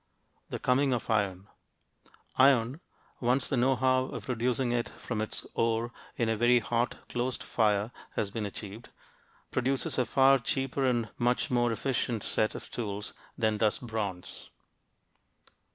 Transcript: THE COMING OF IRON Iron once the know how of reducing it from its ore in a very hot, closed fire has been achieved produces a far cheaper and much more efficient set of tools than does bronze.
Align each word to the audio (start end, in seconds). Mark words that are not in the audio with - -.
THE 0.49 0.57
COMING 0.57 0.93
OF 0.93 1.11
IRON 1.11 1.47
Iron 2.35 2.79
once 3.19 3.47
the 3.47 3.55
know 3.55 3.75
how 3.75 4.05
of 4.05 4.27
reducing 4.27 4.71
it 4.71 4.89
from 4.89 5.21
its 5.21 5.45
ore 5.53 5.91
in 6.17 6.27
a 6.27 6.35
very 6.35 6.57
hot, 6.57 7.07
closed 7.07 7.43
fire 7.43 7.91
has 8.15 8.31
been 8.31 8.47
achieved 8.47 8.89
produces 9.51 9.99
a 9.99 10.05
far 10.07 10.39
cheaper 10.39 10.85
and 10.85 11.09
much 11.19 11.51
more 11.51 11.71
efficient 11.71 12.23
set 12.23 12.55
of 12.55 12.71
tools 12.71 13.13
than 13.37 13.57
does 13.59 13.77
bronze. 13.77 14.49